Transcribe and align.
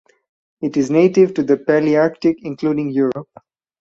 It 0.61 0.77
is 0.77 0.89
native 0.89 1.35
to 1.35 1.43
the 1.43 1.57
Palearctic 1.57 2.37
including 2.41 2.89
Europe. 2.89 3.29